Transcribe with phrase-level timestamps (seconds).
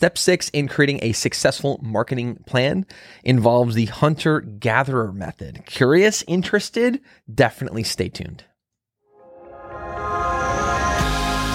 [0.00, 2.86] Step six in creating a successful marketing plan
[3.22, 5.62] involves the hunter gatherer method.
[5.66, 7.02] Curious, interested?
[7.34, 8.44] Definitely stay tuned.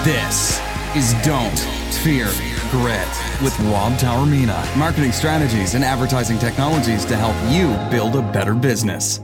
[0.04, 0.60] This
[0.94, 1.58] is Don't
[2.04, 2.30] Fear
[2.70, 4.76] Grit with Rob Taormina.
[4.78, 9.18] Marketing strategies and advertising technologies to help you build a better business.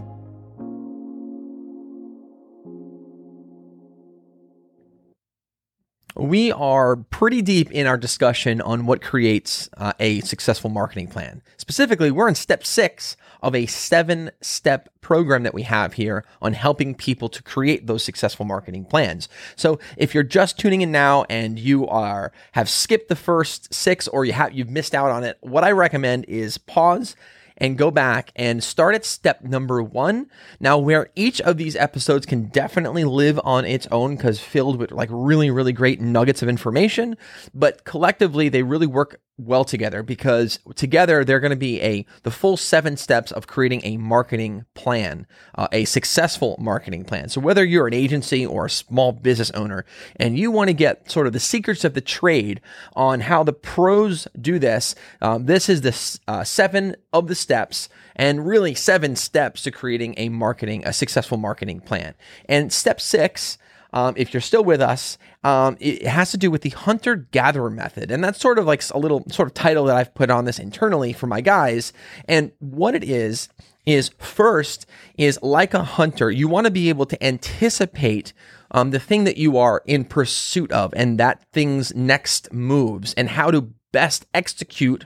[6.15, 11.43] We are pretty deep in our discussion on what creates uh, a successful marketing plan.
[11.57, 16.53] Specifically, we're in step six of a seven step program that we have here on
[16.53, 19.29] helping people to create those successful marketing plans.
[19.57, 24.07] So if you're just tuning in now and you are have skipped the first six
[24.07, 27.17] or you have you've missed out on it, what I recommend is pause
[27.57, 30.29] and go back and start at step number one.
[30.61, 34.93] Now, where each of these episodes can definitely live on its own because filled with
[34.93, 37.17] like really, really great nuggets of information,
[37.55, 42.31] but collectively they really work well together because together they're going to be a the
[42.31, 47.29] full seven steps of creating a marketing plan, uh, a successful marketing plan.
[47.29, 49.85] So whether you're an agency or a small business owner
[50.17, 52.61] and you want to get sort of the secrets of the trade
[52.95, 57.89] on how the pros do this, um, this is the uh, seven of the steps
[58.17, 62.15] and really seven steps to creating a marketing a successful marketing plan.
[62.49, 63.59] And step six
[63.93, 67.71] um, if you're still with us, um, it has to do with the hunter gatherer
[67.71, 68.11] method.
[68.11, 70.59] And that's sort of like a little sort of title that I've put on this
[70.59, 71.93] internally for my guys.
[72.27, 73.49] And what it is,
[73.85, 74.87] is first,
[75.19, 78.33] is like a hunter, you want to be able to anticipate
[78.71, 83.31] um, the thing that you are in pursuit of and that thing's next moves and
[83.31, 85.05] how to best execute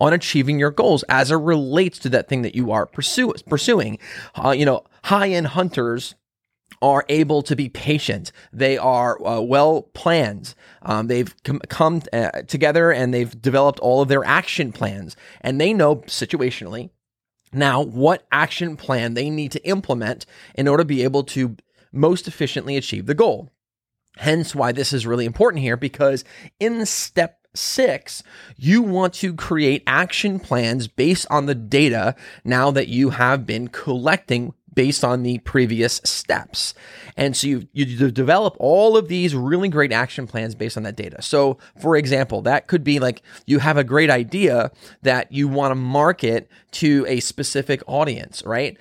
[0.00, 3.98] on achieving your goals as it relates to that thing that you are pursue, pursuing.
[4.34, 6.14] Uh, you know, high end hunters
[6.82, 8.32] are able to be patient.
[8.52, 10.54] They are uh, well planned.
[10.82, 15.60] Um, they've com- come uh, together and they've developed all of their action plans, and
[15.60, 16.90] they know situationally
[17.52, 21.56] now what action plan they need to implement in order to be able to
[21.92, 23.50] most efficiently achieve the goal.
[24.16, 26.24] Hence, why this is really important here because
[26.58, 28.22] in step six,
[28.56, 32.14] you want to create action plans based on the data
[32.44, 36.74] now that you have been collecting based on the previous steps.
[37.16, 40.94] And so you, you develop all of these really great action plans based on that
[40.94, 41.20] data.
[41.22, 44.70] So, for example, that could be like you have a great idea
[45.02, 48.78] that you want to market to a specific audience, right?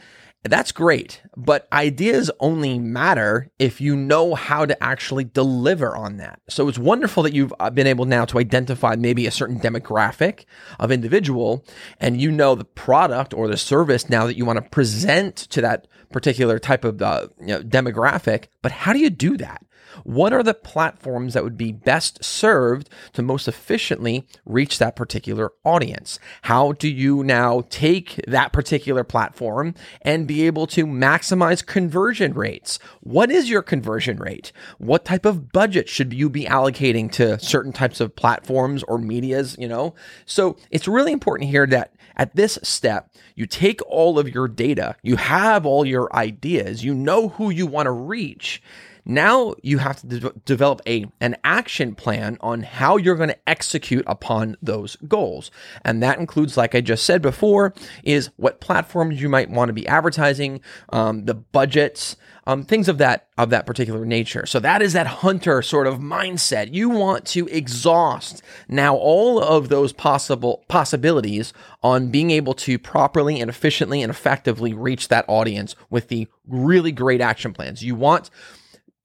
[0.47, 6.39] That's great, but ideas only matter if you know how to actually deliver on that.
[6.49, 10.45] So it's wonderful that you've uh, been able now to identify maybe a certain demographic
[10.79, 11.65] of individual
[11.99, 15.61] and you know the product or the service now that you want to present to
[15.61, 18.45] that particular type of uh, you know, demographic.
[18.61, 19.65] But how do you do that?
[20.03, 25.51] What are the platforms that would be best served to most efficiently reach that particular
[25.63, 26.19] audience?
[26.43, 32.79] How do you now take that particular platform and be able to maximize conversion rates?
[33.01, 34.51] What is your conversion rate?
[34.77, 39.55] What type of budget should you be allocating to certain types of platforms or medias,
[39.57, 39.95] you know?
[40.25, 44.95] So it's really important here that at this step, you take all of your data,
[45.03, 48.61] you have all your ideas, you know who you want to reach
[49.05, 53.49] now you have to de- develop a an action plan on how you're going to
[53.49, 55.51] execute upon those goals.
[55.83, 57.73] And that includes, like I just said before,
[58.03, 62.17] is what platforms you might want to be advertising, um, the budgets,
[62.47, 64.45] um, things of that of that particular nature.
[64.45, 66.73] So that is that hunter sort of mindset.
[66.73, 73.39] You want to exhaust now all of those possible possibilities on being able to properly
[73.41, 77.83] and efficiently and effectively reach that audience with the really great action plans.
[77.83, 78.29] You want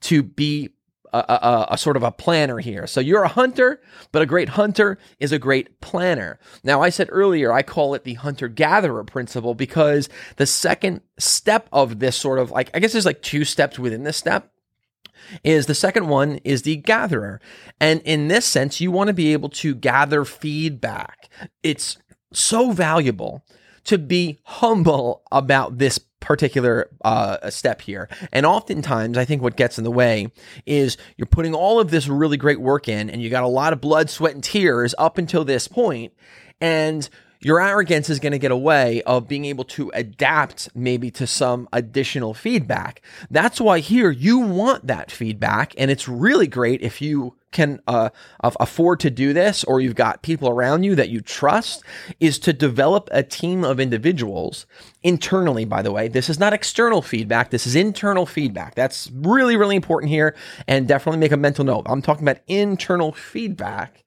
[0.02, 0.70] to be
[1.12, 2.86] a, a, a, sort of a planner here.
[2.86, 3.80] So you're a hunter,
[4.12, 6.38] but a great hunter is a great planner.
[6.62, 11.68] Now, I said earlier, I call it the hunter gatherer principle because the second step
[11.72, 14.52] of this sort of like, I guess there's like two steps within this step.
[15.44, 17.40] Is the second one is the gatherer.
[17.78, 21.28] And in this sense, you want to be able to gather feedback.
[21.62, 21.98] It's
[22.32, 23.44] so valuable
[23.84, 28.08] to be humble about this particular uh, step here.
[28.30, 30.30] And oftentimes, I think what gets in the way
[30.64, 33.72] is you're putting all of this really great work in, and you got a lot
[33.72, 36.12] of blood, sweat, and tears up until this point,
[36.60, 37.08] and
[37.40, 41.68] your arrogance is going to get away of being able to adapt maybe to some
[41.72, 43.02] additional feedback.
[43.28, 48.10] That's why here you want that feedback, and it's really great if you can uh,
[48.40, 51.82] afford to do this or you've got people around you that you trust
[52.18, 54.66] is to develop a team of individuals
[55.02, 56.08] internally by the way.
[56.08, 57.50] This is not external feedback.
[57.50, 58.74] This is internal feedback.
[58.74, 60.34] That's really really important here
[60.66, 61.86] and definitely make a mental note.
[61.86, 64.04] I'm talking about internal feedback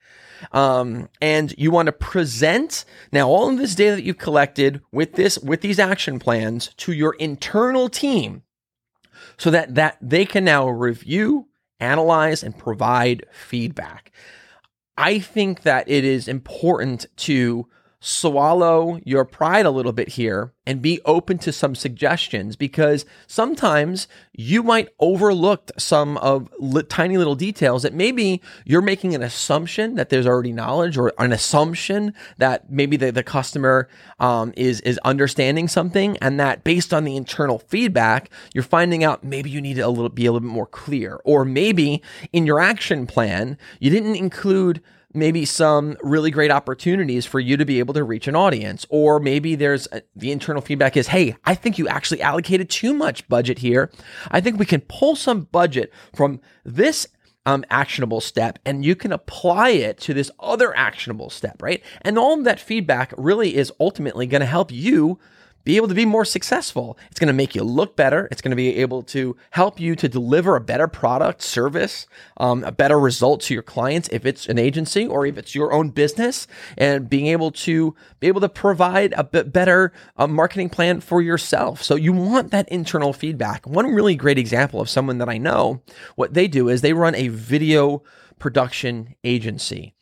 [0.52, 5.14] Um, and you want to present now all of this data that you've collected with
[5.14, 8.44] this, with these action plans to your internal team
[9.38, 11.48] so that, that they can now review,
[11.84, 14.12] analyze, and provide feedback.
[14.98, 17.68] I think that it is important to
[18.06, 24.10] swallow your pride a little bit here and be open to some suggestions because sometimes
[24.34, 29.96] you might overlook some of li- tiny little details that maybe you're making an assumption
[29.96, 33.88] that there's already knowledge or an assumption that maybe the, the customer
[34.20, 39.24] um, is is understanding something and that based on the internal feedback you're finding out
[39.24, 42.02] maybe you need to a little be a little bit more clear or maybe
[42.34, 44.82] in your action plan you didn't include
[45.14, 48.86] maybe some really great opportunities for you to be able to reach an audience.
[48.90, 52.94] Or maybe there's a, the internal feedback is, hey, I think you actually allocated too
[52.94, 53.92] much budget here.
[54.32, 57.08] I think we can pull some budget from this
[57.46, 61.84] um, actionable step and you can apply it to this other actionable step, right?
[62.02, 65.20] And all that feedback really is ultimately going to help you
[65.64, 66.98] be able to be more successful.
[67.10, 68.28] It's going to make you look better.
[68.32, 72.08] It's going to be able to help you to deliver a better product, service,
[72.38, 75.72] um, a better result to your clients if it's an agency or if it's your
[75.72, 80.70] own business, and being able to be able to provide a bit better uh, marketing
[80.70, 81.82] plan for yourself.
[81.82, 83.66] So you want that internal feedback.
[83.66, 85.82] One really great example of someone that I know,
[86.16, 88.04] what they do is they run a video
[88.40, 89.94] production agency.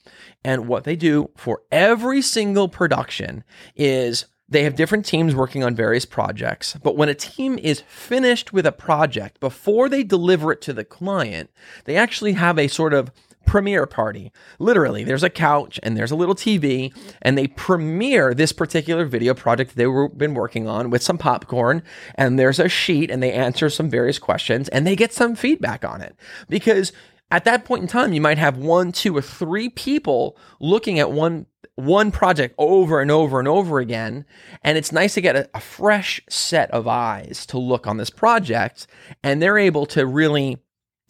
[0.43, 3.43] And what they do for every single production
[3.75, 8.53] is they have different teams working on various projects, but when a team is finished
[8.53, 11.49] with a project, before they deliver it to the client,
[11.85, 13.11] they actually have a sort of
[13.45, 14.31] premiere party.
[14.59, 19.33] Literally, there's a couch and there's a little TV, and they premiere this particular video
[19.33, 21.81] project they've been working on with some popcorn,
[22.15, 25.83] and there's a sheet, and they answer some various questions, and they get some feedback
[25.83, 26.15] on it.
[26.49, 26.91] Because
[27.31, 31.11] at that point in time, you might have one, two, or three people looking at
[31.11, 34.25] one one project over and over and over again.
[34.61, 38.09] And it's nice to get a, a, fresh set of eyes to look on this
[38.09, 38.87] project.
[39.23, 40.59] And they're able to really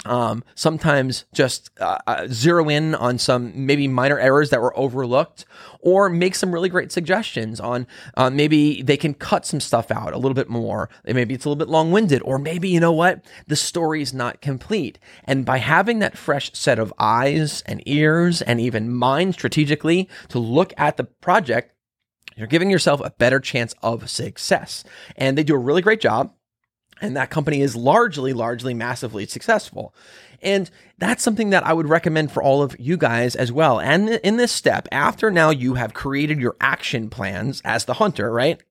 [0.06, 5.45] um, sometimes just uh, uh, zero in on some maybe minor errors that were overlooked,
[5.80, 7.86] or make some really great suggestions on
[8.18, 10.89] uh, maybe they can cut some stuff out a little bit more.
[11.06, 14.13] Maybe it's a little bit long winded, or maybe you know what the story is
[14.13, 14.98] not complete.
[15.25, 20.39] And by having that fresh set of eyes and ears and even mind strategically to
[20.39, 21.75] look at the project,
[22.36, 24.83] you're giving yourself a better chance of success.
[25.15, 26.33] And they do a really great job
[27.01, 29.94] and that company is largely, largely massively successful.
[30.42, 33.80] And that's something that I would recommend for all of you guys as well.
[33.80, 38.31] And in this step, after now you have created your action plans as the hunter,
[38.31, 38.62] right?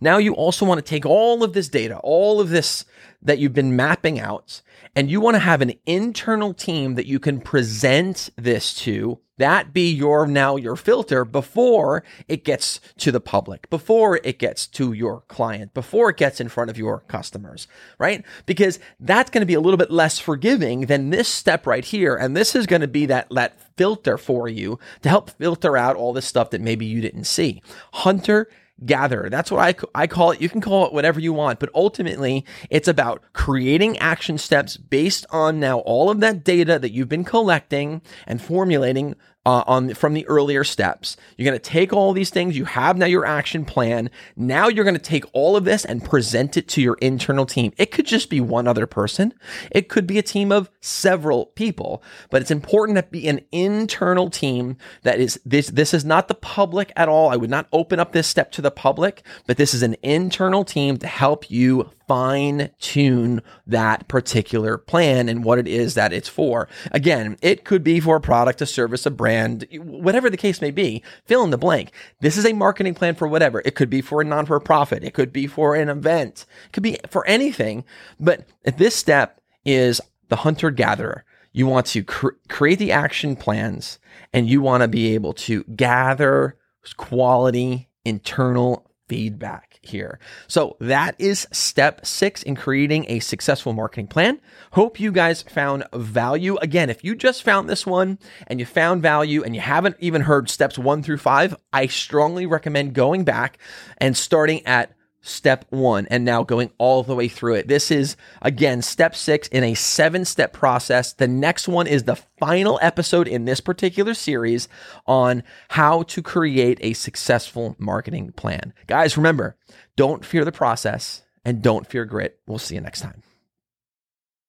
[0.00, 2.84] Now you also want to take all of this data, all of this
[3.22, 4.60] that you've been mapping out,
[4.94, 9.72] and you want to have an internal team that you can present this to that
[9.72, 14.92] be your now your filter before it gets to the public before it gets to
[14.92, 17.66] your client before it gets in front of your customers
[17.98, 18.24] right?
[18.46, 22.14] Because that's going to be a little bit less forgiving than this step right here
[22.16, 25.96] and this is going to be that that filter for you to help filter out
[25.96, 27.62] all this stuff that maybe you didn't see.
[27.92, 28.48] Hunter
[28.84, 29.30] gatherer.
[29.30, 29.60] That's what
[29.94, 30.40] I, I call it.
[30.40, 35.26] You can call it whatever you want, but ultimately it's about creating action steps based
[35.30, 39.14] on now all of that data that you've been collecting and formulating
[39.46, 41.16] uh, on from the earlier steps.
[41.36, 42.56] You're going to take all these things.
[42.56, 44.10] You have now your action plan.
[44.36, 47.72] Now you're going to take all of this and present it to your internal team.
[47.76, 49.34] It could just be one other person.
[49.70, 54.30] It could be a team of several people, but it's important to be an internal
[54.30, 55.68] team that is this.
[55.68, 57.30] This is not the public at all.
[57.30, 60.64] I would not open up this step to the public, but this is an internal
[60.64, 66.28] team to help you fine tune that particular plan and what it is that it's
[66.28, 66.68] for.
[66.92, 70.70] Again, it could be for a product, a service, a brand, whatever the case may
[70.70, 71.92] be, fill in the blank.
[72.20, 73.62] This is a marketing plan for whatever.
[73.64, 75.04] It could be for a non for profit.
[75.04, 76.46] It could be for an event.
[76.66, 77.84] It could be for anything.
[78.20, 81.24] But this step is the hunter gatherer.
[81.52, 83.98] You want to cr- create the action plans
[84.32, 86.56] and you want to be able to gather
[86.96, 90.18] quality internal feedback here.
[90.48, 94.40] So that is step six in creating a successful marketing plan.
[94.72, 96.56] Hope you guys found value.
[96.56, 98.18] Again, if you just found this one
[98.48, 102.44] and you found value and you haven't even heard steps one through five, I strongly
[102.44, 103.58] recommend going back
[103.98, 104.90] and starting at
[105.24, 107.66] step one and now going all the way through it.
[107.66, 111.12] This is again step six in a seven step process.
[111.12, 114.68] The next one is the final episode in this particular series
[115.06, 118.72] on how to create a successful marketing plan.
[118.86, 119.56] Guys, remember,
[119.96, 122.38] don't fear the process and don't fear grit.
[122.46, 123.22] We'll see you next time.